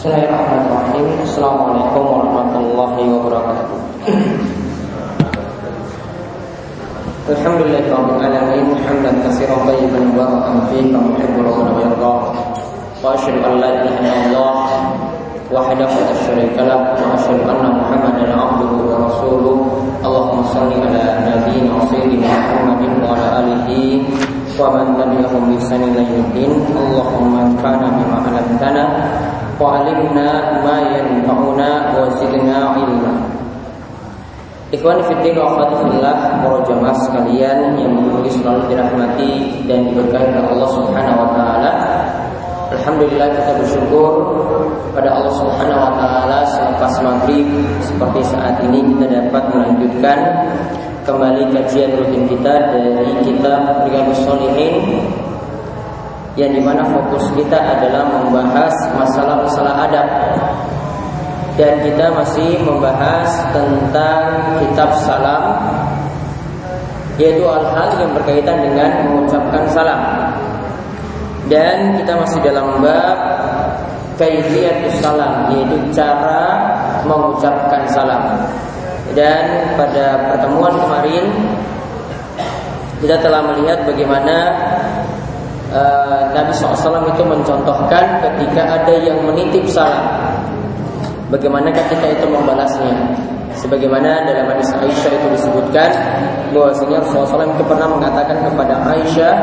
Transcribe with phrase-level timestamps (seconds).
[0.00, 1.12] Bismillahirrahmanirrahim.
[1.28, 3.78] Assalamualaikum warahmatullahi wabarakatuh.
[7.28, 8.80] Alhamdulillah Rabbil Alamin.
[8.80, 14.56] Hamdan kasiran tayyiban barakan fi Kama yuhibbu rabbuna wa asyhadu an la ilaha illallah
[15.52, 16.96] Wahdahu la syarika lah.
[16.96, 19.56] Wa asyhadu anna Muhammadan abduhu wa rasuluh.
[20.00, 24.00] Allahumma salli ala nabiyyina wa sayyidina Muhammadin wa ala alihi
[24.56, 28.84] wa man tabi'ahum bi ihsan ila yaumiddin Allahumma anfa'na bima 'allamtana
[29.60, 33.12] ma yanfa'una wa zidna 'ilma.
[34.70, 40.46] Ikhwan fiddin wa akhwati fillah para jamaah sekalian yang mungkin selalu dirahmati dan diberkahi oleh
[40.46, 41.72] Allah Subhanahu wa taala.
[42.70, 44.10] Alhamdulillah kita bersyukur
[44.94, 47.50] pada Allah Subhanahu wa taala selepas maghrib.
[47.82, 50.18] Seperti saat ini kita dapat melanjutkan
[51.02, 54.86] kembali kajian rutin kita dari kitab Riyadhus Shalihin
[56.38, 60.08] yang di mana fokus kita adalah membahas masalah-masalah adab.
[61.58, 64.22] Dan kita masih membahas tentang
[64.62, 65.60] kitab salam
[67.20, 70.00] yaitu hal-hal yang berkaitan dengan mengucapkan salam.
[71.50, 73.18] Dan kita masih dalam bab
[74.16, 76.44] kaifiyatus salam yaitu cara
[77.04, 78.22] mengucapkan salam.
[79.12, 81.26] Dan pada pertemuan kemarin
[83.02, 84.36] kita telah melihat bagaimana
[85.74, 90.04] uh, Nabi SAW itu mencontohkan ketika ada yang menitip salam.
[91.30, 92.94] Bagaimana ketika itu membalasnya?
[93.58, 95.90] Sebagaimana dalam hadis Aisyah itu disebutkan
[96.54, 99.34] bahwasanya Rasulullah SAW itu pernah mengatakan kepada Aisyah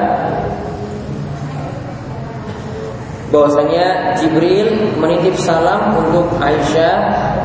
[3.28, 6.96] bahwasanya Jibril menitip salam untuk Aisyah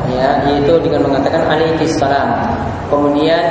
[0.07, 2.55] ya yaitu dengan mengatakan alaihi salam.
[2.87, 3.41] Kemudian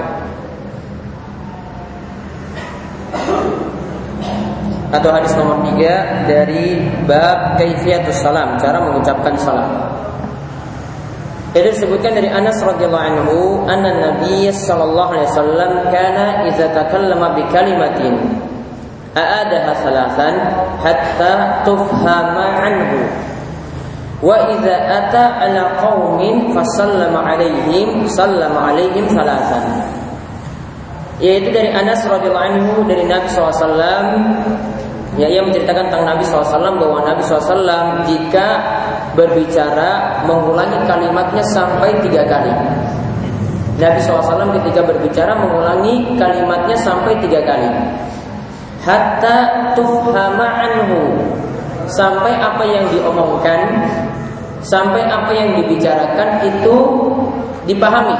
[4.94, 9.90] Atau hadis nomor 3 dari bab kaifiyatus salam cara mengucapkan salam
[11.54, 13.36] itu disebutkan dari Anas radhiyallahu anhu
[13.70, 18.18] anna Nabi sallallahu alaihi wasallam kana idza takallama bi kalimatin
[19.14, 20.34] aadaha salasan
[20.82, 23.06] hatta tufhama anhu
[24.24, 29.84] Wa idza ata ala qaumin fasallama alaihim sallama alaihim salasan.
[31.20, 33.60] Yaitu dari Anas radhiyallahu anhu dari Nabi SAW
[35.14, 38.58] Ya, ia menceritakan tentang Nabi SAW bahwa Nabi SAW jika
[39.14, 42.52] berbicara mengulangi kalimatnya sampai tiga kali.
[43.74, 47.70] Nabi SAW ketika berbicara mengulangi kalimatnya sampai tiga kali.
[48.84, 51.18] Hatta tufhama anhu
[51.88, 53.88] sampai apa yang diomongkan
[54.64, 56.76] sampai apa yang dibicarakan itu
[57.68, 58.16] dipahami.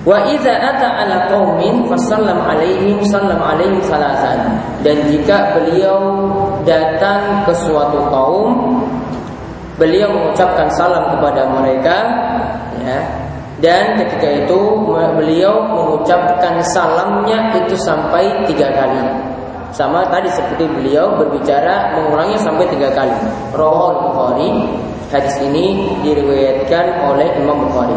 [0.00, 4.56] Wa idza ata ala qaumin fasallam alaihim sallam alaihim salasan.
[4.80, 6.24] Dan jika beliau
[6.64, 8.79] datang ke suatu kaum,
[9.80, 11.96] beliau mengucapkan salam kepada mereka,
[12.84, 13.00] ya.
[13.60, 14.60] Dan ketika itu
[15.16, 19.04] beliau mengucapkan salamnya itu sampai tiga kali.
[19.70, 23.12] Sama tadi seperti beliau berbicara mengulangnya sampai tiga kali.
[23.52, 24.48] Rawal Bukhari
[25.12, 27.94] hadis ini diriwayatkan oleh Imam Bukhari.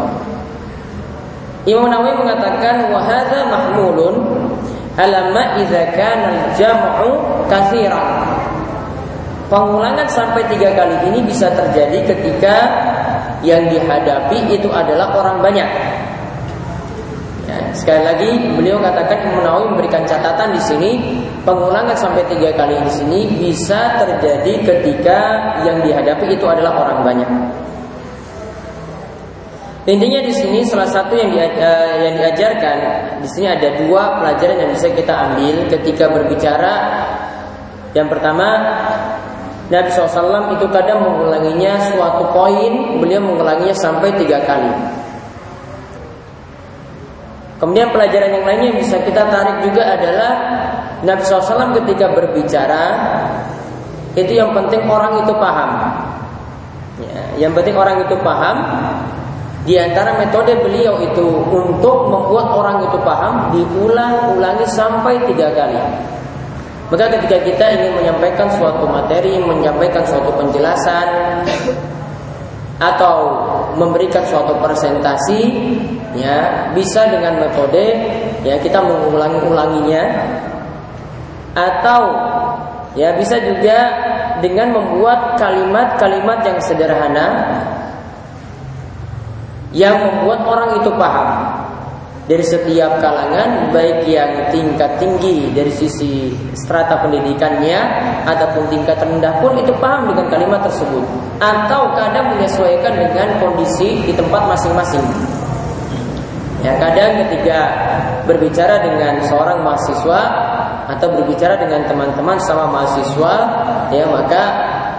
[1.64, 4.20] Imam Nawawi mengatakan wahada mahmulun
[5.00, 7.08] alama idza kana al-jam'u
[7.48, 8.33] katsiran.
[9.44, 12.56] Pengulangan sampai tiga kali ini bisa terjadi ketika
[13.44, 15.68] yang dihadapi itu adalah orang banyak.
[17.44, 20.90] Ya, sekali lagi beliau katakan Imam memberikan catatan di sini
[21.44, 25.18] pengulangan sampai tiga kali di sini bisa terjadi ketika
[25.68, 27.30] yang dihadapi itu adalah orang banyak.
[29.84, 32.76] Intinya di sini salah satu yang, yang diajarkan
[33.20, 36.74] di sini ada dua pelajaran yang bisa kita ambil ketika berbicara
[37.94, 38.48] Yang pertama,
[39.72, 44.68] Nabi SAW itu kadang mengulanginya suatu poin, beliau mengulanginya sampai tiga kali.
[47.56, 50.32] Kemudian pelajaran yang lainnya yang bisa kita tarik juga adalah
[51.00, 52.84] Nabi SAW ketika berbicara
[54.14, 55.70] itu yang penting orang itu paham.
[57.00, 58.56] Ya, yang penting orang itu paham.
[59.64, 65.80] Di antara metode beliau itu untuk membuat orang itu paham diulang-ulangi sampai tiga kali.
[66.92, 71.08] Maka ketika kita ingin menyampaikan suatu materi, menyampaikan suatu penjelasan
[72.76, 73.16] atau
[73.78, 75.42] memberikan suatu presentasi,
[76.14, 77.84] ya bisa dengan metode
[78.46, 80.04] ya kita mengulangi-ulanginya
[81.54, 82.02] atau
[82.94, 83.78] ya bisa juga
[84.38, 87.26] dengan membuat kalimat-kalimat yang sederhana
[89.74, 91.30] yang membuat orang itu paham
[92.24, 97.76] dari setiap kalangan baik yang tingkat tinggi dari sisi strata pendidikannya
[98.24, 101.04] ataupun tingkat rendah pun itu paham dengan kalimat tersebut
[101.36, 105.04] atau kadang menyesuaikan dengan kondisi di tempat masing-masing.
[106.64, 107.58] Ya, kadang ketika
[108.24, 110.20] berbicara dengan seorang mahasiswa
[110.96, 113.34] atau berbicara dengan teman-teman sama mahasiswa,
[113.92, 114.42] ya maka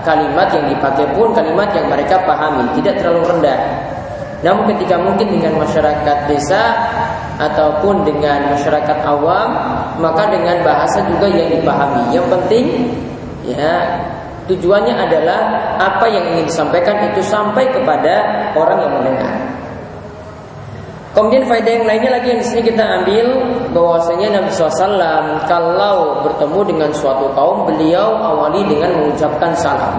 [0.05, 3.57] kalimat yang dipakai pun kalimat yang mereka pahami, tidak terlalu rendah.
[4.45, 6.61] Namun ketika mungkin dengan masyarakat desa
[7.35, 9.49] ataupun dengan masyarakat awam,
[9.99, 12.15] maka dengan bahasa juga yang dipahami.
[12.15, 12.65] Yang penting
[13.45, 13.75] ya
[14.47, 15.39] tujuannya adalah
[15.81, 18.13] apa yang ingin disampaikan itu sampai kepada
[18.55, 19.35] orang yang mendengar.
[21.15, 23.27] Kemudian faedah yang lainnya lagi yang di sini kita ambil
[23.71, 29.95] bahwasanya Nabi SAW kalau bertemu dengan suatu kaum beliau awali dengan mengucapkan salam.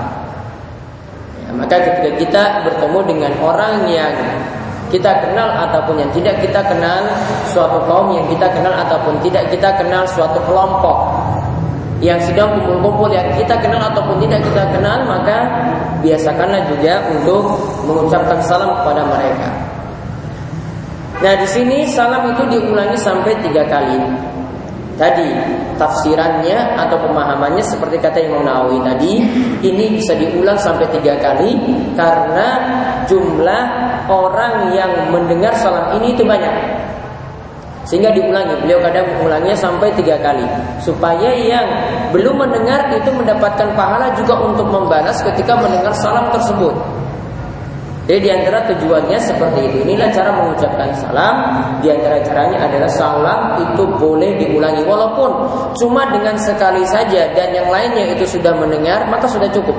[1.56, 4.12] Maka ketika kita bertemu dengan orang yang
[4.92, 7.02] kita kenal ataupun yang tidak kita kenal,
[7.50, 10.96] suatu kaum yang kita kenal ataupun tidak kita kenal suatu kelompok
[12.04, 15.48] yang sedang kumpul-kumpul yang kita kenal ataupun tidak kita kenal, maka
[16.04, 17.56] biasakanlah juga untuk
[17.88, 19.48] mengucapkan salam kepada mereka.
[21.24, 23.96] Nah di sini salam itu diulangi sampai tiga kali.
[24.96, 25.28] Tadi
[25.76, 29.12] tafsirannya atau pemahamannya seperti kata Imam Nawawi tadi
[29.60, 31.52] ini bisa diulang sampai tiga kali
[31.92, 32.48] karena
[33.04, 33.64] jumlah
[34.08, 36.48] orang yang mendengar salam ini itu banyak.
[37.84, 40.42] Sehingga diulangi beliau kadang mengulanginya sampai tiga kali.
[40.80, 41.68] Supaya yang
[42.10, 46.72] belum mendengar itu mendapatkan pahala juga untuk membalas ketika mendengar salam tersebut
[48.06, 49.76] jadi di antara tujuannya seperti itu.
[49.82, 51.34] Inilah cara mengucapkan salam.
[51.82, 55.30] Di antara caranya adalah salam itu boleh diulangi walaupun
[55.74, 59.74] cuma dengan sekali saja dan yang lainnya itu sudah mendengar maka sudah cukup.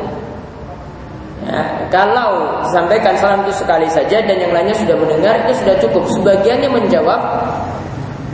[1.47, 6.03] Ya, kalau sampaikan salam itu sekali saja dan yang lainnya sudah mendengar itu sudah cukup.
[6.19, 7.21] Sebagiannya menjawab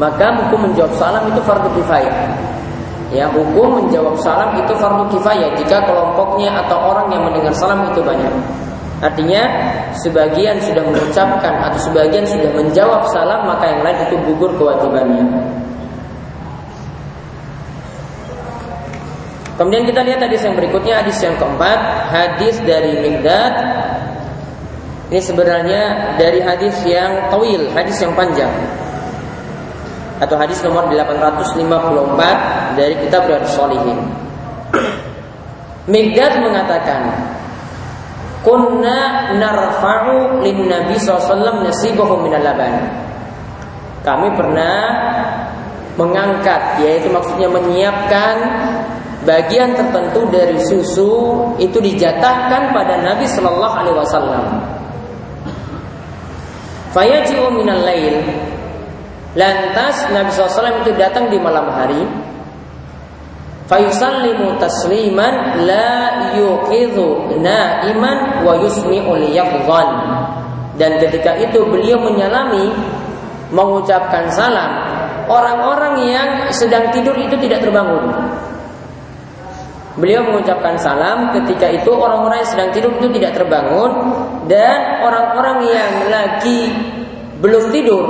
[0.01, 2.34] maka hukum menjawab salam itu fardu kifayah.
[3.13, 8.01] Ya, hukum menjawab salam itu fardu kifayah jika kelompoknya atau orang yang mendengar salam itu
[8.01, 8.62] banyak.
[9.03, 9.44] Artinya
[10.00, 15.27] sebagian sudah mengucapkan atau sebagian sudah menjawab salam maka yang lain itu gugur kewajibannya.
[19.59, 21.77] Kemudian kita lihat hadis yang berikutnya hadis yang keempat
[22.09, 23.53] hadis dari Migdad
[25.13, 28.50] ini sebenarnya dari hadis yang tawil, hadis yang panjang
[30.17, 34.00] atau hadis nomor 854 dari kitab Riyadhus Shalihin.
[35.86, 37.29] Migdad mengatakan,
[38.43, 42.91] Kunna narfa'u lin Nabi SAW nasibahu minal laban.
[44.03, 44.77] Kami pernah
[45.95, 48.35] mengangkat, yaitu maksudnya menyiapkan
[49.23, 54.45] bagian tertentu dari susu itu dijatahkan pada Nabi Shallallahu Alaihi Wasallam.
[56.91, 58.27] Fayaji'u minal lail.
[59.39, 62.05] Lantas Nabi SAW itu datang di malam hari
[63.74, 69.88] fayusallimu tasliman la yuqidhu naiman wa yusmi'u liyaqdhan
[70.77, 72.70] dan ketika itu beliau menyalami
[73.50, 74.70] mengucapkan salam
[75.25, 78.13] orang-orang yang sedang tidur itu tidak terbangun
[79.94, 83.94] Beliau mengucapkan salam ketika itu orang-orang yang sedang tidur itu tidak terbangun
[84.50, 86.74] dan orang-orang yang lagi
[87.38, 88.10] belum tidur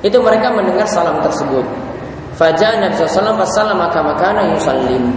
[0.00, 1.85] itu mereka mendengar salam tersebut.
[2.36, 5.08] Fajar Nabi SAW Fasalam maka makana yusallim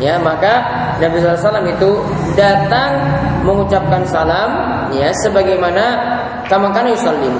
[0.00, 0.64] Ya maka
[0.96, 1.90] Nabi SAW itu
[2.32, 2.96] datang
[3.44, 4.48] mengucapkan salam
[4.96, 5.84] ya sebagaimana
[6.48, 7.36] kamakana yusallim.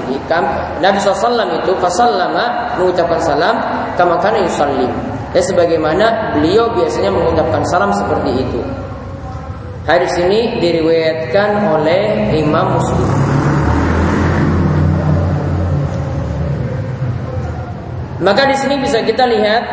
[0.85, 3.57] Nabi SAW itu fasallama mengucapkan salam
[3.97, 4.93] kamakana yusallim.
[5.33, 8.61] Ya sebagaimana beliau biasanya mengucapkan salam seperti itu.
[9.89, 13.09] Hadis ini diriwayatkan oleh Imam Muslim.
[18.21, 19.65] Maka di sini bisa kita lihat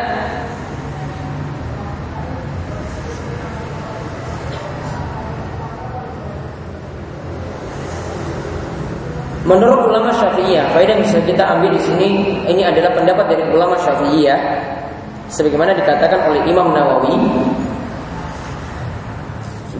[9.48, 12.08] Menurut ulama Syafi'iyah, faedah yang bisa kita ambil di sini
[12.52, 14.36] ini adalah pendapat dari ulama Syafi'iyah
[15.32, 17.16] sebagaimana dikatakan oleh Imam Nawawi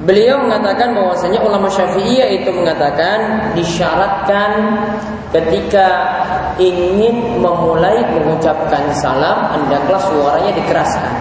[0.09, 4.50] Beliau mengatakan bahwasanya ulama Syafi'iyah itu mengatakan disyaratkan
[5.37, 5.85] ketika
[6.57, 11.12] ingin memulai mengucapkan salam hendaklah suaranya dikeraskan.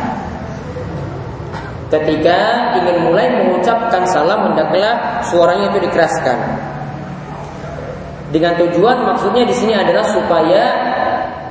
[1.91, 2.39] Ketika
[2.79, 6.39] ingin mulai mengucapkan salam hendaklah suaranya itu dikeraskan.
[8.31, 10.63] Dengan tujuan maksudnya di sini adalah supaya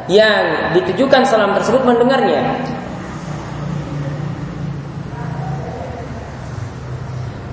[0.09, 2.65] yang ditujukan salam tersebut mendengarnya.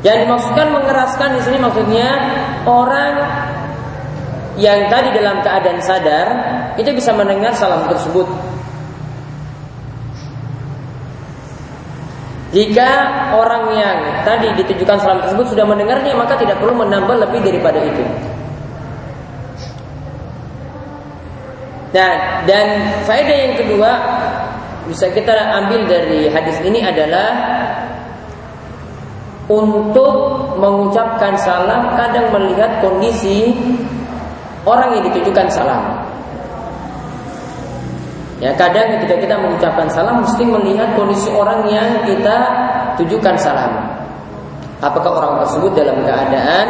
[0.03, 2.07] Yang dimaksudkan mengeraskan di sini maksudnya
[2.67, 3.13] orang
[4.59, 6.27] yang tadi dalam keadaan sadar
[6.75, 8.27] itu bisa mendengar salam tersebut.
[12.53, 12.89] Jika
[13.33, 18.05] orang yang tadi ditujukan salam tersebut sudah mendengarnya maka tidak perlu menambah lebih daripada itu.
[21.93, 22.67] Nah, dan
[23.05, 23.91] faedah yang kedua
[24.85, 25.33] bisa kita
[25.63, 27.29] ambil dari hadis ini adalah
[29.51, 30.13] untuk
[30.55, 33.51] mengucapkan salam kadang melihat kondisi
[34.63, 35.83] orang yang ditujukan salam.
[38.39, 42.37] Ya, kadang ketika kita mengucapkan salam mesti melihat kondisi orang yang kita
[42.99, 43.71] tujukan salam.
[44.83, 46.65] Apakah orang tersebut dalam keadaan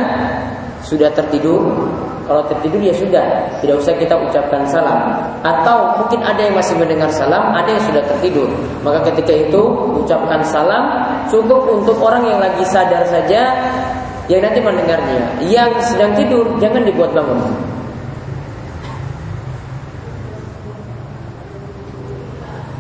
[0.86, 1.89] sudah tertidur
[2.24, 5.12] kalau tertidur ya sudah, tidak usah kita ucapkan salam.
[5.44, 8.48] Atau mungkin ada yang masih mendengar salam, ada yang sudah tertidur.
[8.80, 9.62] Maka ketika itu
[10.00, 13.42] ucapkan salam cukup untuk orang yang lagi sadar saja
[14.32, 15.44] yang nanti mendengarnya.
[15.44, 17.39] Yang sedang tidur jangan dibuat bangun.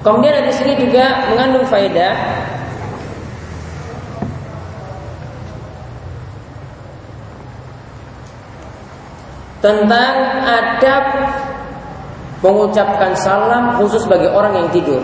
[0.03, 2.11] Kemudian di sini juga mengandung faedah
[9.63, 11.03] tentang adab
[12.43, 14.99] mengucapkan salam khusus bagi orang yang tidur.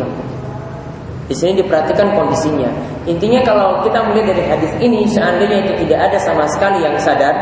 [1.31, 2.67] Di sini diperhatikan kondisinya.
[3.08, 7.36] Intinya kalau kita melihat dari hadis ini, seandainya itu tidak ada sama sekali yang sadar,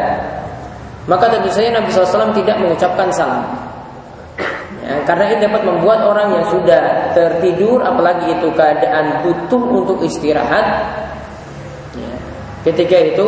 [1.10, 3.42] maka tentu saja Nabi SAW tidak mengucapkan salam.
[4.86, 10.66] Ya, karena ini dapat membuat orang yang sudah tertidur, apalagi itu keadaan butuh untuk istirahat,
[11.98, 12.14] ya,
[12.64, 13.28] ketika itu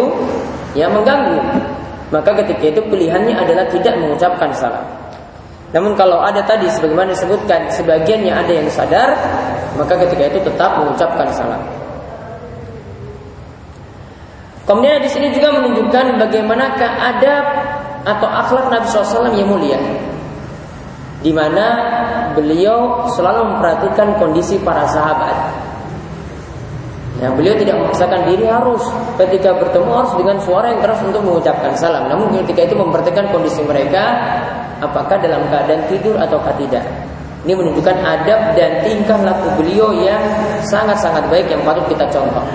[0.77, 1.41] ya mengganggu
[2.09, 4.85] maka ketika itu pilihannya adalah tidak mengucapkan salam.
[5.69, 9.13] Namun kalau ada tadi sebagaimana disebutkan sebagiannya ada yang sadar,
[9.77, 11.61] maka ketika itu tetap mengucapkan salam.
[14.69, 17.45] Kemudian di sini juga menunjukkan bagaimana adab
[18.05, 19.81] atau akhlak Nabi SAW yang mulia,
[21.25, 21.65] di mana
[22.37, 25.57] beliau selalu memperhatikan kondisi para sahabat.
[27.17, 28.85] Ya, beliau tidak memaksakan diri harus
[29.17, 32.05] ketika bertemu harus dengan suara yang keras untuk mengucapkan salam.
[32.05, 34.05] Namun ketika itu memperhatikan kondisi mereka,
[34.85, 36.85] apakah dalam keadaan tidur ataukah tidak.
[37.43, 40.21] Ini menunjukkan adab dan tingkah laku beliau yang
[40.61, 42.45] sangat-sangat baik yang patut kita contoh.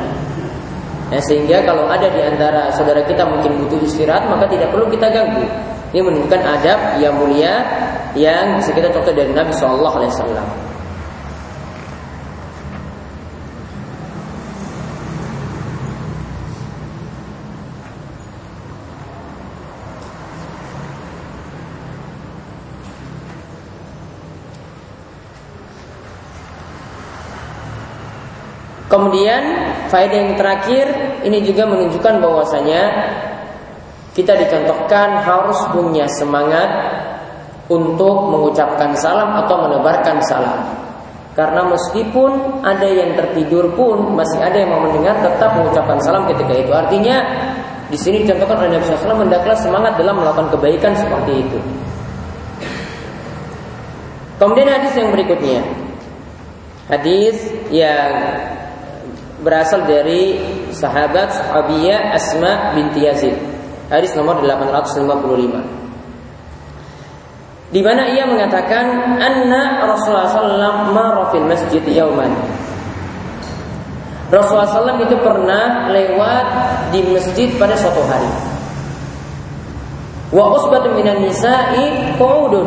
[1.14, 5.06] Ya, sehingga kalau ada di antara saudara kita mungkin butuh istirahat, maka tidak perlu kita
[5.14, 5.46] ganggu.
[5.94, 7.62] Ini menunjukkan adab yang mulia
[8.18, 10.46] yang bisa kita contoh dari Nabi Shallallahu Alaihi Wasallam.
[28.90, 29.42] Kemudian
[29.94, 30.86] faedah yang terakhir
[31.22, 32.82] ini juga menunjukkan bahwasanya
[34.18, 36.66] kita dicontohkan harus punya semangat
[37.70, 40.66] untuk mengucapkan salam atau menebarkan salam.
[41.34, 46.54] Karena meskipun ada yang tertidur pun masih ada yang mau mendengar tetap mengucapkan salam ketika
[46.58, 46.70] itu.
[46.74, 47.16] Artinya
[47.90, 51.58] di sini dicontohkan oleh Nabi SAW mendaklah semangat dalam melakukan kebaikan seperti itu.
[54.38, 55.62] Kemudian hadis yang berikutnya.
[56.86, 57.38] Hadis
[57.72, 58.10] yang
[59.44, 60.40] berasal dari
[60.72, 63.36] sahabat sahabiyah Asma binti Yazid.
[63.92, 65.84] Hadis nomor 855.
[67.68, 72.32] Di mana ia mengatakan anna Rasulullah sallallahu marra masjid yauman.
[74.32, 76.46] Rasulullah SAW itu pernah lewat
[76.90, 78.26] di masjid pada suatu hari.
[80.34, 82.66] Wa usbatun minan nisa'i qu'udun.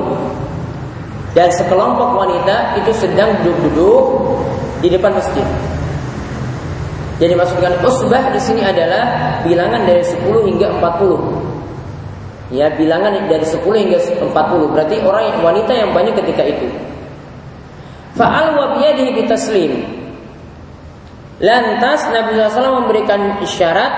[1.35, 4.03] Dan sekelompok wanita itu sedang duduk-duduk
[4.79, 5.43] di depan masjid.
[7.17, 10.21] Jadi masukkan usbah di sini adalah bilangan dari 10
[10.53, 12.53] hingga 40.
[12.53, 14.69] Ya, bilangan dari 10 hingga 40.
[14.69, 16.69] Berarti orang wanita yang banyak ketika itu.
[18.13, 19.73] Fa'al wa biyadihi bitaslim.
[21.37, 23.93] Lantas Nabi SAW memberikan isyarat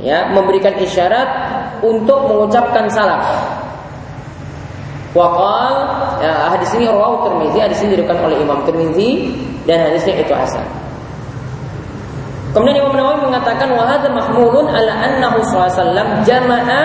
[0.00, 1.28] ya, memberikan isyarat
[1.84, 3.20] untuk mengucapkan salam.
[5.12, 5.72] Wakal
[6.24, 9.36] ya, hadis ini rawahu Tirmizi, hadis ini diriwayatkan oleh Imam Tirmizi
[9.68, 10.81] dan hadisnya itu hasan.
[12.52, 16.80] Kemudian Imam Nawawi mengatakan wa hadza mahmulun ala annahu sallallahu jama'a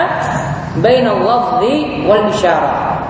[0.80, 3.04] bainal lafzi wal isyarah.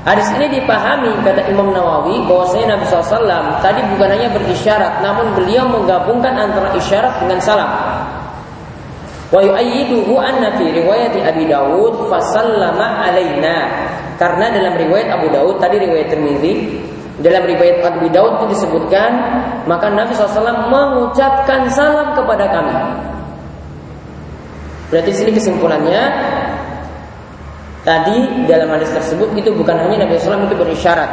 [0.00, 5.68] Hadis ini dipahami kata Imam Nawawi bahwasanya Nabi SAW tadi bukan hanya berisyarat, namun beliau
[5.68, 7.68] menggabungkan antara isyarat dengan salam.
[9.28, 13.68] Wa yu'ayyiduhu anna fi riwayat Abi Dawud fasallama alaina.
[14.16, 16.80] Karena dalam riwayat Abu Dawud tadi riwayat Tirmizi
[17.20, 19.10] dalam riwayat Abu Dawud itu disebutkan
[19.68, 22.76] maka Nabi SAW mengucapkan salam kepada kami.
[24.90, 26.02] Berarti sini kesimpulannya
[27.80, 31.08] Tadi dalam hadis tersebut itu bukan hanya Nabi SAW itu berisyarat,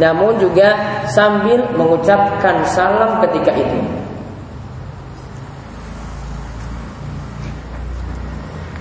[0.00, 0.72] namun juga
[1.04, 3.78] sambil mengucapkan salam ketika itu.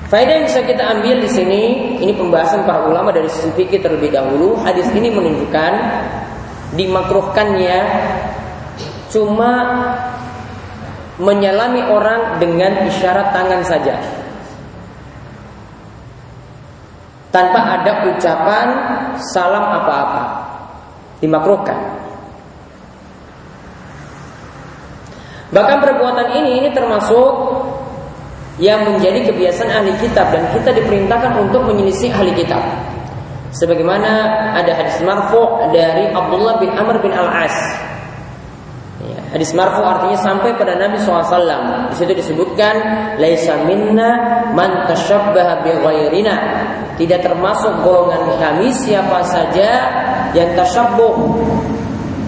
[0.08, 1.64] Faedah yang bisa kita ambil di sini,
[2.00, 4.56] ini pembahasan para ulama dari sisi fikih terlebih dahulu.
[4.64, 5.72] Hadis ini menunjukkan
[6.76, 7.80] dimakruhkannya
[9.12, 9.54] cuma
[11.16, 13.96] menyalami orang dengan isyarat tangan saja.
[17.32, 18.68] Tanpa ada ucapan
[19.20, 20.24] salam apa-apa.
[21.20, 21.76] Dimakruhkan.
[25.52, 27.32] Bahkan perbuatan ini ini termasuk
[28.60, 32.64] yang menjadi kebiasaan ahli kitab dan kita diperintahkan untuk menyelisih ahli kitab.
[33.56, 34.12] Sebagaimana
[34.52, 35.40] ada hadis marfu
[35.72, 37.56] dari Abdullah bin Amr bin Al-As.
[39.00, 41.88] Ya, hadis marfu artinya sampai pada Nabi SAW.
[41.88, 42.76] Di situ disebutkan,
[43.16, 44.92] "Laisa minna man
[45.64, 46.36] bi ghairina."
[47.00, 49.72] Tidak termasuk golongan kami siapa saja
[50.36, 51.16] yang tasyabbuh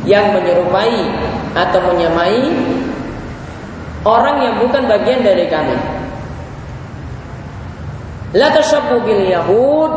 [0.08, 1.12] yang menyerupai
[1.56, 2.56] atau menyamai
[4.08, 5.76] orang yang bukan bagian dari kami.
[8.36, 9.94] La tashabbu bil yahud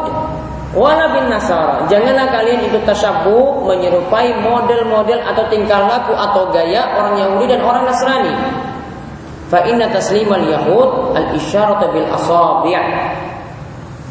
[0.74, 1.86] wala bin nasara.
[1.90, 7.86] Janganlah kalian ikut tashabbu menyerupai model-model atau tingkah laku atau gaya orang Yahudi dan orang
[7.86, 8.34] Nasrani.
[9.50, 12.78] Fa inna taslimal yahud al isyaratu bil asabi'.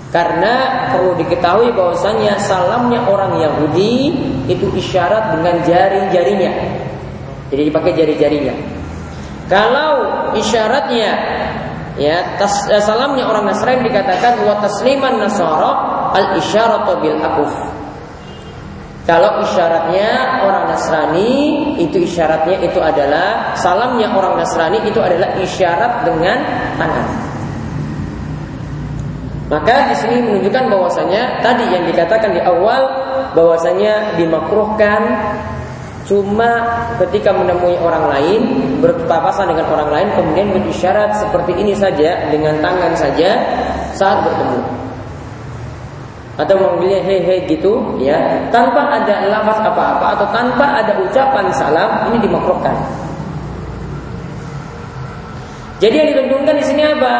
[0.09, 4.17] Karena perlu diketahui bahwasanya salamnya orang Yahudi
[4.49, 6.51] itu isyarat dengan jari-jarinya.
[7.53, 8.55] Jadi dipakai jari-jarinya.
[9.47, 9.91] Kalau
[10.33, 11.11] isyaratnya
[11.99, 17.53] Ya, tas, eh, salamnya orang Nasrani dikatakan wa tasliman nasara al isyaratu bil akuf.
[19.09, 21.31] Kalau isyaratnya orang Nasrani
[21.81, 26.37] itu isyaratnya itu adalah salamnya orang Nasrani itu adalah isyarat dengan
[26.77, 27.07] tangan.
[29.49, 32.85] Maka di sini menunjukkan bahwasanya tadi yang dikatakan di awal
[33.33, 35.01] bahwasanya dimakruhkan
[36.09, 36.65] Cuma
[36.97, 38.41] ketika menemui orang lain
[38.81, 43.37] Berpapasan dengan orang lain Kemudian berisyarat seperti ini saja Dengan tangan saja
[43.93, 44.88] saat bertemu
[46.39, 52.17] Atau memanggilnya hehe gitu ya Tanpa ada lafaz apa-apa Atau tanpa ada ucapan salam Ini
[52.23, 52.75] dimakruhkan
[55.83, 57.15] Jadi yang ditentukan di sini apa?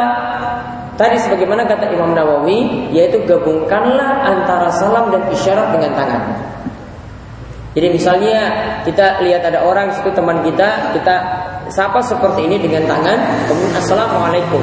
[0.96, 6.24] Tadi sebagaimana kata Imam Nawawi Yaitu gabungkanlah antara salam dan isyarat dengan tangan
[7.78, 8.40] jadi misalnya
[8.82, 11.16] kita lihat ada orang situ teman kita, kita
[11.70, 14.60] sapa seperti ini dengan tangan, kemudian assalamualaikum.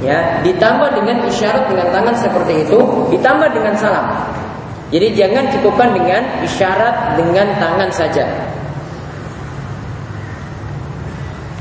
[0.00, 2.78] Ya, ditambah dengan isyarat dengan tangan seperti itu,
[3.12, 4.06] ditambah dengan salam.
[4.88, 8.24] Jadi jangan cukupkan dengan isyarat dengan tangan saja.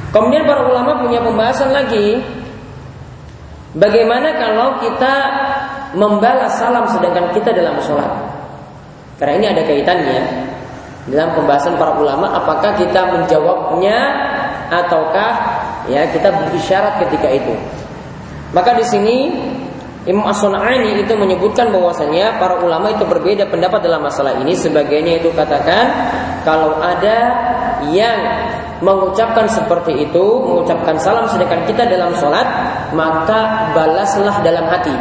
[0.10, 2.17] Kemudian para ulama punya pembahasan lagi
[3.78, 5.13] Bagaimana kalau kita
[5.93, 8.10] membalas salam sedangkan kita dalam sholat
[9.21, 10.19] karena ini ada kaitannya
[11.13, 13.97] dalam pembahasan para ulama apakah kita menjawabnya
[14.73, 15.32] ataukah
[15.86, 17.54] ya kita berisyarat ketika itu.
[18.50, 19.18] Maka di sini
[20.10, 25.30] Imam As-Sun'ani itu menyebutkan bahwasanya para ulama itu berbeda pendapat dalam masalah ini sebagainya itu
[25.36, 25.86] katakan
[26.42, 27.18] kalau ada
[27.94, 28.18] yang
[28.80, 32.48] mengucapkan seperti itu, mengucapkan salam sedangkan kita dalam sholat,
[32.96, 34.96] maka balaslah dalam hati.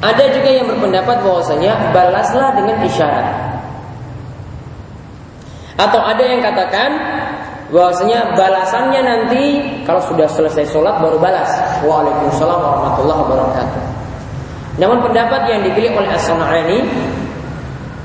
[0.00, 3.28] Ada juga yang berpendapat bahwasanya balaslah dengan isyarat.
[5.80, 6.90] Atau ada yang katakan
[7.70, 9.44] bahwasanya balasannya nanti
[9.86, 11.50] kalau sudah selesai sholat baru balas.
[11.86, 13.82] Waalaikumsalam warahmatullahi wabarakatuh.
[14.78, 16.78] Namun pendapat yang dipilih oleh As-Sana'ani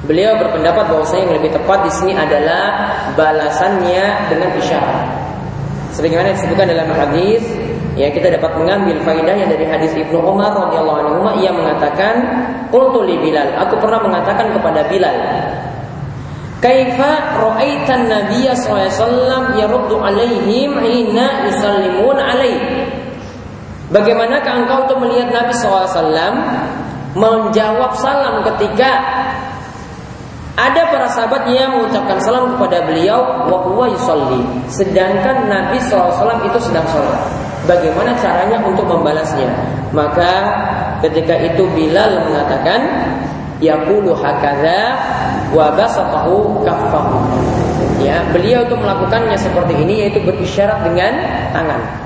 [0.06, 5.02] Beliau berpendapat bahwasanya yang lebih tepat di sini adalah balasannya dengan isyarat.
[5.98, 7.42] Sebagaimana disebutkan dalam hadis
[7.98, 12.22] ya kita dapat mengambil faedahnya dari hadis Ibnu Umar radhiyallahu anhu ia mengatakan
[12.70, 15.16] qultu li Bilal aku pernah mengatakan kepada Bilal
[16.64, 22.60] Kaifa ra'aitan Nabiya sallallahu alaihi wasallam yaruddu alaihim hina yusallimun alaih
[23.86, 26.34] Bagaimanakah engkau untuk melihat Nabi SAW
[27.14, 28.92] menjawab salam ketika
[30.56, 34.42] ada para sahabat yang mengucapkan salam kepada beliau wa huwa yusalli.
[34.72, 37.22] Sedangkan Nabi SAW itu sedang sholat.
[37.70, 39.52] Bagaimana caranya untuk membalasnya?
[39.94, 40.32] Maka
[41.06, 42.82] ketika itu Bilal mengatakan
[43.62, 44.98] yaqulu hakadha
[45.54, 47.20] wa basatahu kaffahu.
[48.02, 51.14] Ya, beliau itu melakukannya seperti ini yaitu berisyarat dengan
[51.52, 52.06] tangan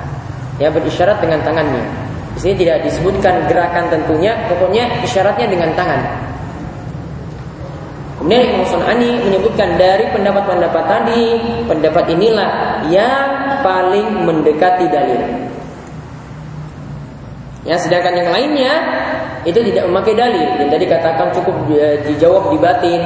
[0.60, 1.84] ya berisyarat dengan tangannya.
[2.36, 6.02] Di sini tidak disebutkan gerakan tentunya, pokoknya isyaratnya dengan tangan.
[8.20, 11.40] Kemudian Imam Sunani menyebutkan dari pendapat-pendapat tadi,
[11.72, 13.28] pendapat inilah yang
[13.64, 15.24] paling mendekati dalil.
[17.64, 18.74] Ya, sedangkan yang lainnya
[19.48, 20.48] itu tidak memakai dalil.
[20.60, 21.56] Yang tadi katakan cukup
[22.08, 23.04] dijawab di batin,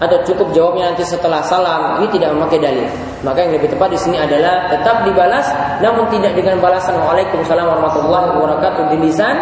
[0.00, 2.88] atau cukup jawabnya nanti setelah salam ini tidak memakai dalil
[3.20, 5.44] maka yang lebih tepat di sini adalah tetap dibalas
[5.84, 9.36] namun tidak dengan balasan waalaikumsalam warahmatullahi wabarakatuh di lisan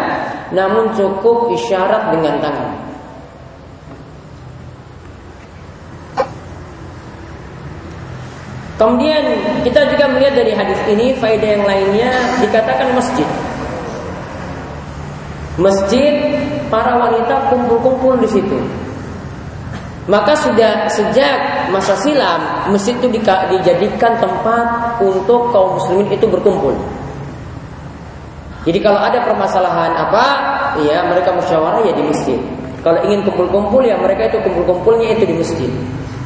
[0.51, 2.71] namun cukup isyarat dengan tangan
[8.79, 9.19] Kemudian
[9.67, 13.27] kita juga melihat dari hadis ini faedah yang lainnya dikatakan masjid.
[15.59, 16.39] Masjid
[16.71, 18.55] para wanita kumpul-kumpul di situ.
[20.09, 26.73] Maka sudah sejak masa silam masjid itu dijadikan tempat untuk kaum muslimin itu berkumpul.
[28.65, 30.25] Jadi kalau ada permasalahan apa,
[30.81, 32.39] ya mereka musyawarah ya di masjid.
[32.81, 35.71] Kalau ingin kumpul-kumpul ya mereka itu kumpul-kumpulnya itu di masjid.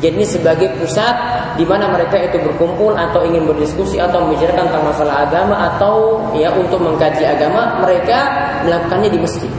[0.04, 1.16] Jadi ini sebagai pusat
[1.56, 6.52] di mana mereka itu berkumpul atau ingin berdiskusi atau membicarakan tentang masalah agama atau ya
[6.52, 8.20] untuk mengkaji agama mereka
[8.68, 9.52] melakukannya di masjid.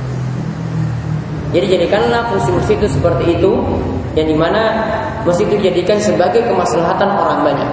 [1.57, 3.57] Jadi jadikanlah fungsi masjid itu seperti itu
[4.21, 4.63] yang di mana
[5.25, 7.73] masjid itu dijadikan sebagai kemaslahatan orang banyak.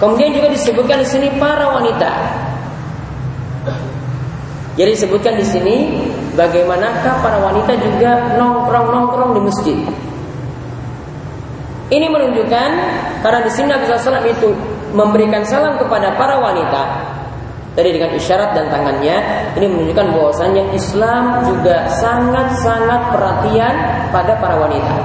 [0.00, 2.08] Kemudian juga disebutkan di sini para wanita.
[4.80, 5.76] Jadi disebutkan di sini
[6.36, 9.78] bagaimanakah para wanita juga nongkrong-nongkrong di masjid.
[11.90, 12.70] Ini menunjukkan
[13.26, 14.48] karena di sini Nabi SAW itu
[14.94, 16.82] memberikan salam kepada para wanita
[17.70, 19.16] Tadi dengan isyarat dan tangannya
[19.54, 23.74] ini menunjukkan bahwasanya Islam juga sangat-sangat perhatian
[24.10, 24.96] pada para wanita.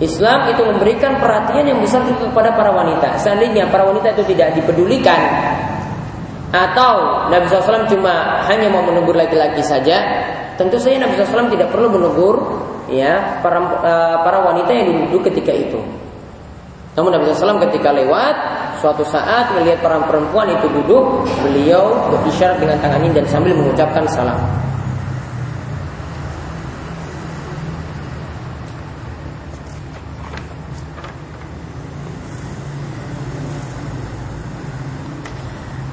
[0.00, 3.20] Islam itu memberikan perhatian yang besar kepada para wanita.
[3.20, 5.20] Seandainya para wanita itu tidak dipedulikan
[6.50, 10.02] atau Nabi SAW cuma hanya mau menegur laki-laki saja,
[10.58, 12.36] tentu saja Nabi SAW tidak perlu menegur
[12.90, 15.78] ya para uh, para wanita yang duduk ketika itu.
[16.98, 18.34] Namun Nabi SAW ketika lewat
[18.82, 24.40] suatu saat melihat para perempuan itu duduk, beliau berisyarat dengan tangannya dan sambil mengucapkan salam.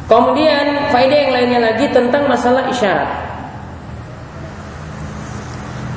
[0.08, 3.28] Kemudian faedah yang lainnya lagi tentang masalah isyarat.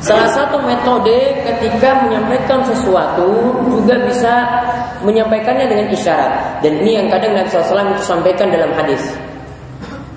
[0.02, 4.34] Salah satu metode ketika menyampaikan sesuatu juga bisa
[5.06, 6.58] menyampaikannya dengan isyarat.
[6.58, 9.14] Dan ini yang kadang Nabi SAW itu sampaikan dalam hadis.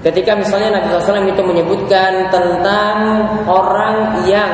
[0.01, 2.95] Ketika misalnya Nabi SAW itu menyebutkan tentang
[3.45, 4.51] orang yang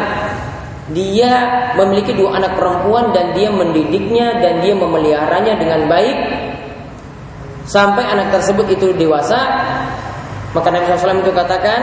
[0.91, 1.33] dia
[1.77, 6.17] memiliki dua anak perempuan dan dia mendidiknya dan dia memeliharanya dengan baik
[7.69, 9.37] sampai anak tersebut itu dewasa
[10.57, 11.81] maka Nabi SAW itu katakan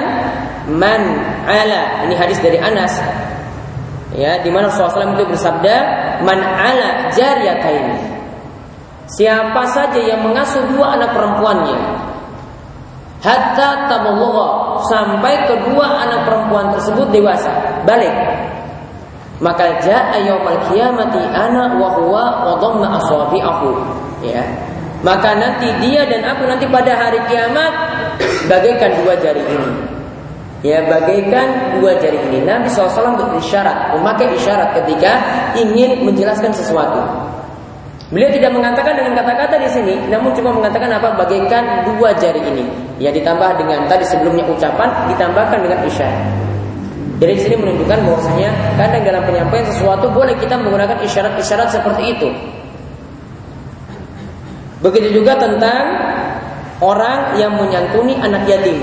[0.67, 0.99] man
[1.47, 2.99] ala ini hadis dari Anas
[4.11, 5.77] ya di mana SAW itu bersabda
[6.27, 7.95] man ala jariyatain
[9.07, 11.79] siapa saja yang mengasuh dua anak perempuannya
[13.23, 17.55] hatta tabulugha sampai kedua anak perempuan tersebut dewasa
[17.87, 18.13] balik
[19.39, 23.69] maka jaa yaumal qiyamati ana wa huwa wa dhamma asabi'ahu
[24.27, 24.43] ya
[25.07, 27.71] maka nanti dia dan aku nanti pada hari kiamat
[28.51, 29.71] bagaikan dua jari ini.
[30.67, 32.43] Ya bagaikan dua jari ini.
[32.43, 35.13] Nabi SAW berisyarat Memakai isyarat ketika
[35.55, 36.99] ingin menjelaskan sesuatu.
[38.11, 41.15] Beliau tidak mengatakan dengan kata-kata di sini Namun cuma mengatakan apa?
[41.15, 42.67] Bagaikan dua jari ini.
[42.99, 46.23] Ya ditambah dengan tadi sebelumnya ucapan Ditambahkan dengan isyarat.
[47.23, 52.31] Dari sini menunjukkan bahwasanya Kadang dalam penyampaian sesuatu Boleh kita menggunakan isyarat-isyarat seperti itu
[54.87, 56.07] Begitu juga tentang
[56.77, 58.77] Orang yang menyantuni anak yatim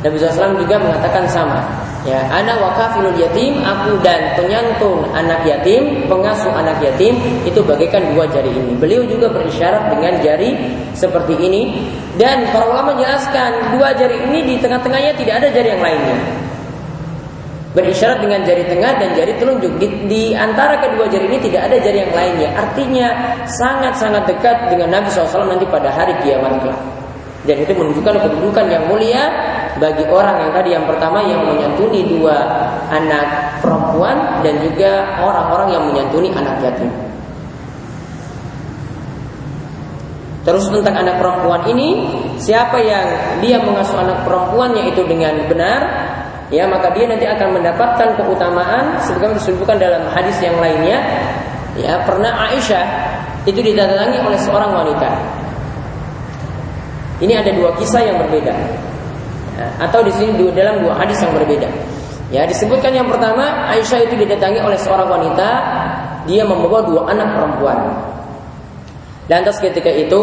[0.00, 1.60] Nabi SAW juga mengatakan sama.
[2.08, 8.24] Ya, anak wakafilul yatim, aku dan penyantun anak yatim, pengasuh anak yatim itu bagaikan dua
[8.24, 8.72] jari ini.
[8.80, 10.56] Beliau juga berisyarat dengan jari
[10.96, 15.84] seperti ini dan para ulama menjelaskan dua jari ini di tengah-tengahnya tidak ada jari yang
[15.84, 16.16] lainnya.
[17.70, 19.72] Berisyarat dengan jari tengah dan jari telunjuk.
[19.78, 22.50] Di, di antara kedua jari ini tidak ada jari yang lainnya.
[22.58, 23.06] Artinya
[23.46, 26.80] sangat-sangat dekat dengan Nabi SAW nanti pada hari kiamat kelak.
[27.40, 29.32] Dan itu menunjukkan kedudukan yang mulia
[29.80, 32.36] bagi orang yang tadi yang pertama yang menyantuni dua
[32.92, 36.92] anak perempuan dan juga orang-orang yang menyantuni anak yatim.
[40.40, 41.88] Terus tentang anak perempuan ini,
[42.40, 43.06] siapa yang
[43.44, 45.80] dia mengasuh anak perempuannya itu dengan benar,
[46.50, 50.98] ya maka dia nanti akan mendapatkan keutamaan sebagaimana disebutkan dalam hadis yang lainnya.
[51.78, 52.84] Ya pernah Aisyah
[53.46, 55.08] itu didatangi oleh seorang wanita.
[57.22, 58.52] Ini ada dua kisah yang berbeda.
[59.56, 61.68] Ya, atau di sini dalam dua hadis yang berbeda.
[62.30, 65.48] Ya disebutkan yang pertama Aisyah itu didatangi oleh seorang wanita.
[66.26, 67.78] Dia membawa dua anak perempuan.
[69.30, 70.22] Dan atas ketika itu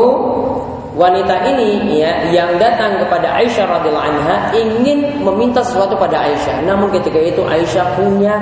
[0.98, 6.66] wanita ini ya yang datang kepada Aisyah radhiyallahu anha ingin meminta sesuatu pada Aisyah.
[6.66, 8.34] Namun ketika itu Aisyah punya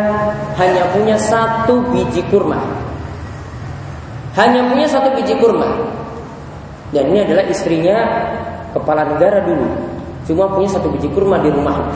[0.55, 2.57] hanya punya satu biji kurma.
[4.39, 5.67] Hanya punya satu biji kurma.
[6.95, 7.97] Dan ini adalah istrinya
[8.71, 9.67] kepala negara dulu.
[10.23, 11.91] Cuma punya satu biji kurma di rumah.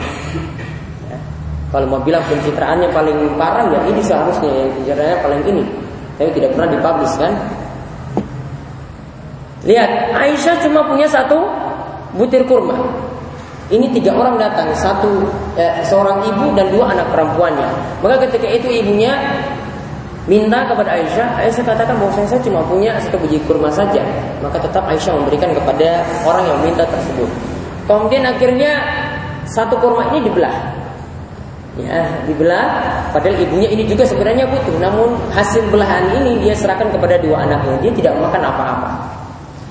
[1.08, 1.16] Ya.
[1.72, 5.64] Kalau mau bilang pencitraannya paling parah ya ini seharusnya yang pencitraannya paling ini.
[6.20, 7.32] Tapi tidak pernah dipublish kan?
[9.60, 11.44] Lihat, Aisyah cuma punya satu
[12.16, 12.76] butir kurma.
[13.70, 17.70] Ini tiga orang datang, satu eh, seorang ibu dan dua anak perempuannya.
[18.02, 19.14] Maka ketika itu ibunya
[20.26, 24.02] minta kepada Aisyah, Aisyah katakan bahwa saya cuma punya satu biji kurma saja.
[24.42, 27.30] Maka tetap Aisyah memberikan kepada orang yang minta tersebut.
[27.86, 28.72] Kemudian akhirnya
[29.46, 30.56] satu kurma ini dibelah.
[31.78, 32.66] Ya, dibelah.
[33.14, 34.82] Padahal ibunya ini juga sebenarnya butuh.
[34.82, 37.78] Namun hasil belahan ini dia serahkan kepada dua anaknya.
[37.86, 39.19] Dia tidak makan apa-apa.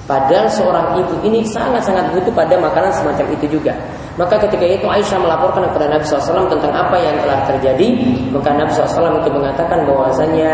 [0.09, 3.77] Padahal seorang ibu ini sangat-sangat butuh pada makanan semacam itu juga.
[4.17, 7.87] Maka ketika itu Aisyah melaporkan kepada Nabi SAW tentang apa yang telah terjadi.
[8.33, 10.53] Maka Nabi SAW itu mengatakan bahwasanya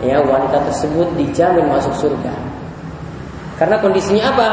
[0.00, 2.32] ya wanita tersebut dijamin masuk surga.
[3.60, 4.48] Karena kondisinya apa?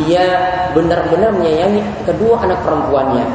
[0.00, 0.24] Dia
[0.72, 3.26] benar-benar menyayangi kedua anak perempuannya.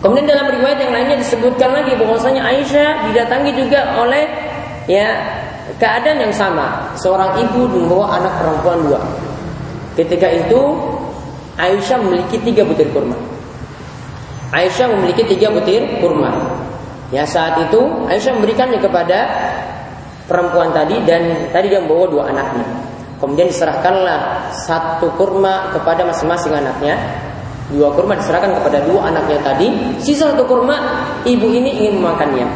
[0.00, 4.24] Kemudian dalam riwayat yang lainnya disebutkan lagi bahwasanya Aisyah didatangi juga oleh
[4.88, 5.12] ya
[5.80, 9.00] keadaan yang sama, seorang ibu membawa anak perempuan dua.
[9.96, 10.60] Ketika itu
[11.56, 13.16] Aisyah memiliki tiga butir kurma.
[14.52, 16.30] Aisyah memiliki tiga butir kurma.
[17.10, 19.18] Ya saat itu Aisyah memberikannya kepada
[20.30, 22.64] perempuan tadi dan tadi dia membawa dua anaknya.
[23.20, 26.96] Kemudian diserahkanlah satu kurma kepada masing-masing anaknya.
[27.68, 29.68] Dua kurma diserahkan kepada dua anaknya tadi.
[30.00, 32.48] Sisa satu kurma ibu ini ingin memakannya.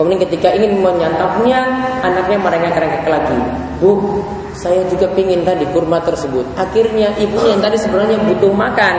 [0.00, 1.60] Kemudian ketika ingin menyantapnya,
[2.00, 3.38] anaknya merengek-rengek lagi.
[3.80, 4.20] Bu,
[4.56, 6.44] saya juga pingin tadi kurma tersebut.
[6.58, 8.94] Akhirnya ibunya yang tadi sebenarnya butuh makan,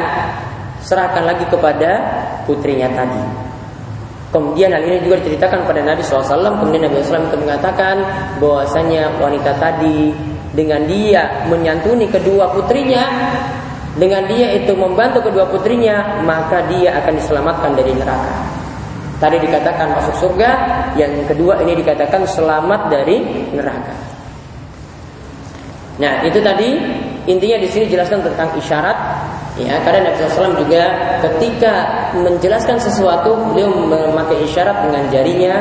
[0.82, 1.92] serahkan lagi kepada
[2.50, 3.52] putrinya tadi.
[4.32, 6.64] Kemudian hal ini juga diceritakan pada Nabi SAW.
[6.64, 7.96] Kemudian Nabi SAW itu mengatakan
[8.40, 10.16] bahwasanya wanita tadi
[10.56, 13.04] dengan dia menyantuni kedua putrinya,
[14.00, 18.61] dengan dia itu membantu kedua putrinya, maka dia akan diselamatkan dari neraka.
[19.22, 20.50] Tadi dikatakan masuk surga,
[20.98, 23.22] yang kedua ini dikatakan selamat dari
[23.54, 23.94] neraka.
[26.02, 26.74] Nah, itu tadi
[27.30, 28.98] intinya di sini jelaskan tentang isyarat
[29.62, 30.84] ya karena Nabi SAW juga
[31.22, 31.74] ketika
[32.18, 35.56] menjelaskan sesuatu beliau memakai isyarat dengan jarinya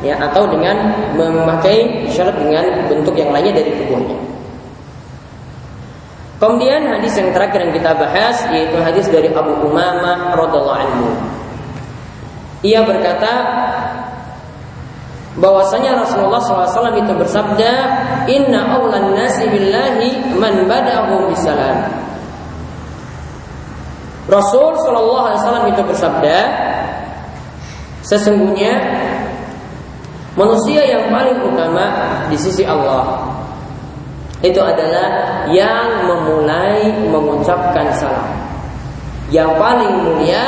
[0.00, 4.16] ya atau dengan memakai isyarat dengan bentuk yang lainnya dari tubuhnya.
[6.40, 11.08] Kemudian hadis yang terakhir yang kita bahas yaitu hadis dari Abu Umamah radhiallahu anhu.
[12.64, 13.32] Ia berkata
[15.36, 17.72] bahwasanya Rasulullah SAW itu bersabda,
[18.24, 21.92] Inna awlan nasi billahi man badahu bisalam.
[24.24, 26.38] Rasul Shallallahu Alaihi Wasallam itu bersabda,
[28.08, 28.72] sesungguhnya
[30.32, 31.84] manusia yang paling utama
[32.32, 33.20] di sisi Allah
[34.40, 38.32] itu adalah yang memulai mengucapkan salam.
[39.28, 40.44] Yang paling mulia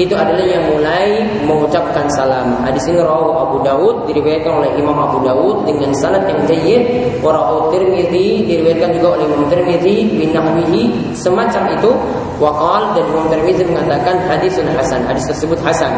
[0.00, 2.64] itu adalah yang mulai mengucapkan salam.
[2.64, 6.82] Hadis ini rawahu Abu Dawud diriwayatkan oleh Imam Abu Dawud dengan sanad yang jayyid.
[7.20, 11.92] Wa rawahu Tirmizi diriwayatkan juga oleh Imam Tirmizi bin nahwihi semacam itu.
[12.40, 15.04] Wa qala dan Imam Tirmizi mengatakan hadisun hasan.
[15.04, 15.92] Hadis tersebut hasan.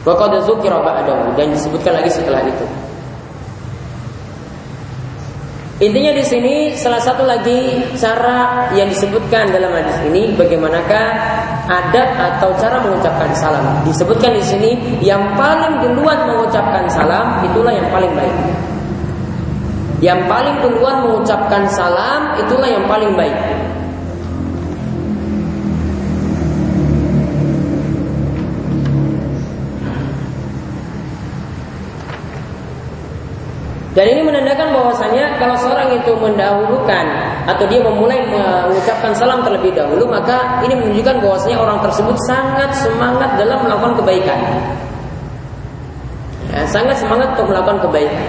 [0.00, 2.64] Wa qad dzukira ba'dahu dan disebutkan lagi setelah itu.
[5.80, 11.06] Intinya di sini salah satu lagi cara yang disebutkan dalam hadis ini bagaimanakah
[11.72, 13.80] adab atau cara mengucapkan salam.
[13.88, 18.36] Disebutkan di sini yang paling duluan mengucapkan salam itulah yang paling baik.
[20.04, 23.36] Yang paling duluan mengucapkan salam itulah yang paling baik.
[34.00, 37.04] Dan ini menandakan bahwasanya kalau seorang itu mendahulukan
[37.44, 43.36] atau dia memulai mengucapkan salam terlebih dahulu, maka ini menunjukkan bahwasanya orang tersebut sangat semangat
[43.36, 44.40] dalam melakukan kebaikan.
[46.48, 48.24] Ya, sangat semangat untuk melakukan kebaikan.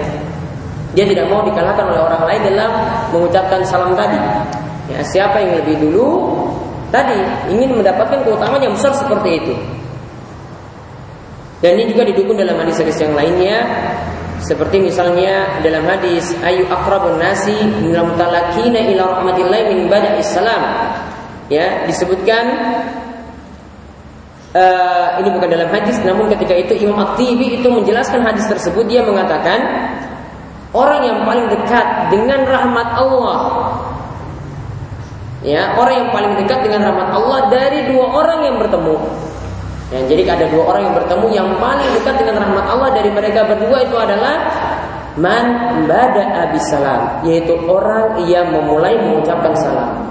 [0.92, 2.70] Dia tidak mau dikalahkan oleh orang lain dalam
[3.08, 4.20] mengucapkan salam tadi.
[4.92, 6.36] Ya, siapa yang lebih dulu
[6.92, 7.16] tadi
[7.48, 9.56] ingin mendapatkan keutamaan yang besar seperti itu.
[11.64, 13.64] Dan ini juga didukung dalam hadis-hadis yang lainnya
[14.42, 20.62] seperti misalnya dalam hadis ayu akrabun nasi minal mutalakina ila rahmatillah min bada'is salam.
[21.46, 22.44] Ya, disebutkan
[24.56, 29.04] uh, ini bukan dalam hadis namun ketika itu Imam At-Tibi itu menjelaskan hadis tersebut dia
[29.04, 29.60] mengatakan
[30.72, 33.40] orang yang paling dekat dengan rahmat Allah
[35.44, 38.96] ya orang yang paling dekat dengan rahmat Allah dari dua orang yang bertemu
[39.92, 43.46] Ya, jadi ada dua orang yang bertemu yang paling dekat dengan rahmat Allah dari mereka
[43.46, 44.42] berdua itu adalah
[45.14, 45.46] man
[45.86, 50.02] bada salam, yaitu orang yang memulai mengucapkan salam.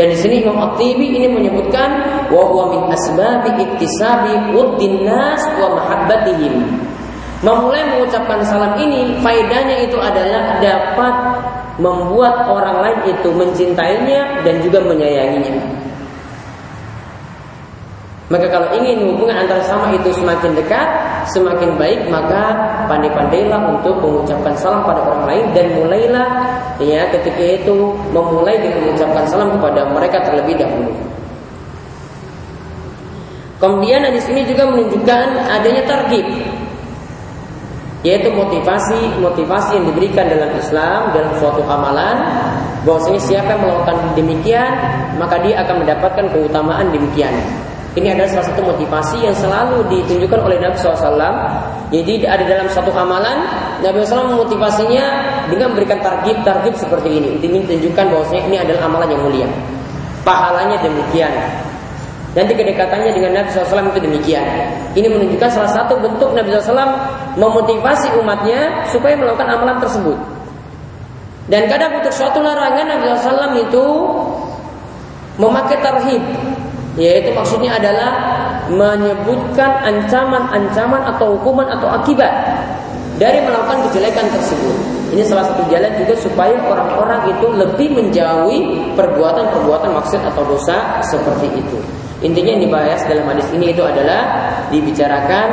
[0.00, 1.90] Dan di sini Imam At-Tibi ini menyebutkan
[2.32, 6.80] wa huwa min asbabi iktisabi uddin nas wa mahabbatihim.
[7.44, 11.14] Memulai mengucapkan salam ini faedahnya itu adalah dapat
[11.76, 15.60] membuat orang lain itu mencintainya dan juga menyayanginya.
[18.28, 20.84] Maka kalau ingin hubungan antara sama itu semakin dekat,
[21.32, 22.52] semakin baik, maka
[22.84, 26.28] pandai-pandailah untuk mengucapkan salam pada orang lain dan mulailah
[26.76, 30.92] ya ketika itu memulai dengan mengucapkan salam kepada mereka terlebih dahulu.
[33.58, 36.26] Kemudian di sini juga menunjukkan adanya targib
[38.06, 42.14] yaitu motivasi motivasi yang diberikan dalam Islam dalam suatu amalan
[42.86, 44.70] bahwasanya siapa yang melakukan demikian
[45.18, 47.34] maka dia akan mendapatkan keutamaan demikian.
[47.98, 51.18] Ini adalah salah satu motivasi yang selalu ditunjukkan oleh Nabi SAW.
[51.90, 53.42] Jadi ada dalam satu amalan,
[53.82, 55.04] Nabi SAW memotivasinya
[55.50, 57.42] dengan memberikan target-target seperti ini.
[57.42, 59.48] Ingin tunjukkan bahwasanya ini adalah amalan yang mulia.
[60.22, 61.32] Pahalanya demikian.
[62.38, 64.46] Nanti kedekatannya dengan Nabi SAW itu demikian.
[64.94, 66.94] Ini menunjukkan salah satu bentuk Nabi SAW
[67.34, 70.18] memotivasi umatnya supaya melakukan amalan tersebut.
[71.50, 73.84] Dan kadang untuk suatu larangan Nabi SAW itu
[75.42, 76.22] memakai tarhib
[76.98, 78.10] yaitu maksudnya adalah
[78.68, 82.30] menyebutkan ancaman-ancaman atau hukuman atau akibat
[83.16, 84.76] dari melakukan kejelekan tersebut.
[85.08, 91.48] Ini salah satu jalan juga supaya orang-orang itu lebih menjauhi perbuatan-perbuatan maksud atau dosa seperti
[91.56, 91.78] itu.
[92.18, 94.26] Intinya yang dibahas dalam hadis ini itu adalah
[94.74, 95.48] dibicarakan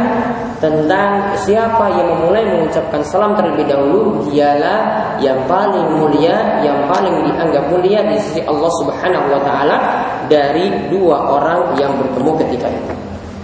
[0.57, 7.69] tentang siapa yang memulai mengucapkan salam terlebih dahulu dialah yang paling mulia, yang paling dianggap
[7.69, 9.77] mulia di sisi Allah Subhanahu wa taala
[10.25, 12.93] dari dua orang yang bertemu ketika itu.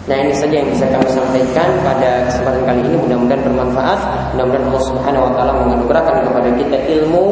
[0.10, 4.00] Nah ini saja yang bisa kami sampaikan pada kesempatan kali ini mudah-mudahan bermanfaat
[4.34, 7.26] mudah-mudahan Allah Subhanahu Wa Taala menganugerahkan kepada kita ilmu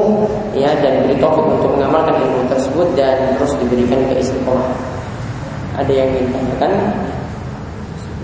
[0.54, 4.98] ya dan beri taufik untuk mengamalkan ilmu tersebut dan terus diberikan keistiqomahan.
[5.79, 6.71] Ada yang ingin tanyakan?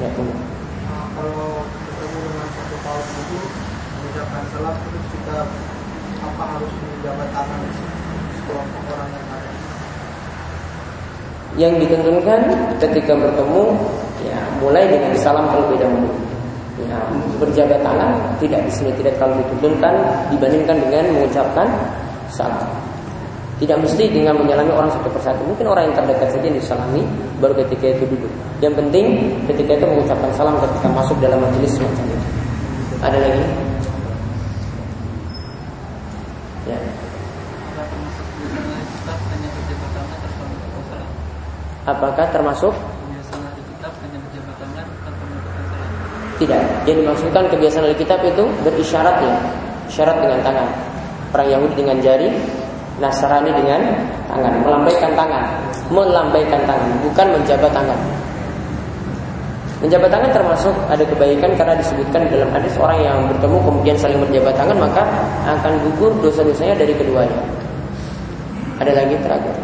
[0.03, 3.39] Ya, kalau ketemu dengan satu kaum itu
[3.95, 5.37] mengucapkan salam terus kita
[6.19, 7.61] apa harus menjabat tangan
[8.35, 9.49] sekelompok orang yang ada?
[11.55, 12.41] Yang ditentukan
[12.83, 13.63] ketika bertemu
[14.27, 16.11] ya mulai dengan salam terlebih dahulu.
[16.75, 16.99] Ya,
[17.39, 19.95] berjabat tangan tidak di sini tidak terlalu dituntunkan
[20.27, 21.71] dibandingkan dengan mengucapkan
[22.27, 22.84] salam.
[23.55, 25.39] Tidak mesti dengan menyalami orang satu persatu.
[25.47, 27.07] Mungkin orang yang terdekat saja yang disalami
[27.39, 28.31] baru ketika itu duduk.
[28.59, 29.05] Yang penting
[29.47, 32.27] ketika itu mengucapkan salam ketika masuk dalam majelis semacam itu.
[32.99, 33.43] Ada lagi?
[36.67, 36.77] Ya.
[41.85, 42.73] Apakah termasuk?
[46.35, 46.61] Tidak.
[46.83, 49.35] Yang dimaksudkan kebiasaan dari kitab itu berisyarat ya,
[49.87, 50.67] syarat dengan tangan.
[51.31, 52.27] Orang Yahudi dengan jari,
[52.95, 53.81] Nasrani dengan
[54.31, 55.45] tangan, melambaikan tangan,
[55.91, 57.99] melambaikan tangan, bukan menjabat tangan.
[59.83, 64.55] Menjabat tangan termasuk ada kebaikan karena disebutkan dalam hadis orang yang bertemu kemudian saling menjabat
[64.55, 65.03] tangan maka
[65.43, 67.39] akan gugur dosa-dosanya dari keduanya.
[68.79, 69.55] Ada lagi terakhir.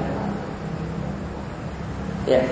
[2.27, 2.43] Ya.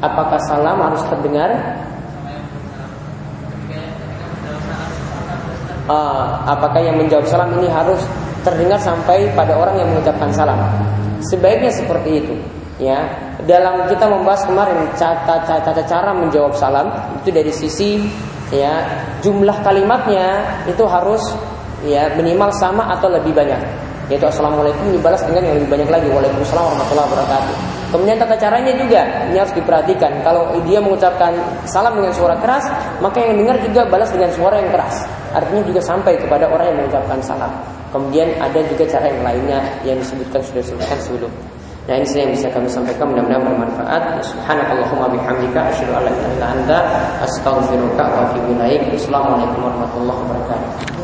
[0.00, 1.52] Apakah salam harus terdengar
[5.90, 7.98] uh, apakah yang menjawab salam ini harus
[8.46, 10.56] terdengar sampai pada orang yang mengucapkan salam.
[11.26, 12.34] Sebaiknya seperti itu.
[12.80, 13.12] Ya,
[13.44, 15.44] dalam kita membahas kemarin cara,
[15.84, 16.88] cara menjawab salam
[17.20, 18.08] itu dari sisi
[18.48, 18.88] ya
[19.20, 21.20] jumlah kalimatnya itu harus
[21.84, 23.60] ya minimal sama atau lebih banyak.
[24.08, 26.08] Yaitu assalamualaikum dibalas dengan yang lebih banyak lagi.
[26.08, 27.69] Waalaikumsalam warahmatullahi wabarakatuh.
[27.90, 30.22] Kemudian tata caranya juga ini harus diperhatikan.
[30.22, 31.34] Kalau dia mengucapkan
[31.66, 32.70] salam dengan suara keras,
[33.02, 35.02] maka yang dengar juga balas dengan suara yang keras.
[35.34, 37.50] Artinya juga sampai kepada orang yang mengucapkan salam.
[37.90, 41.32] Kemudian ada juga cara yang lainnya yang disebutkan sudah disebutkan sebelum.
[41.90, 44.22] Nah ini saya yang bisa kami sampaikan mudah-mudahan bermanfaat.
[44.22, 46.78] Subhanakallahumma bihamdika asyhadu an la ilaha illa anta
[47.26, 48.86] astaghfiruka wa atubu ilaik.
[48.94, 50.99] Assalamualaikum warahmatullahi wabarakatuh.